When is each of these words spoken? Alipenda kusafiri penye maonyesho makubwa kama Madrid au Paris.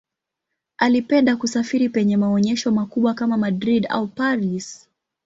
Alipenda 0.77 1.35
kusafiri 1.37 1.89
penye 1.89 2.17
maonyesho 2.17 2.71
makubwa 2.71 3.13
kama 3.13 3.37
Madrid 3.37 3.87
au 3.89 4.07
Paris. 4.07 4.87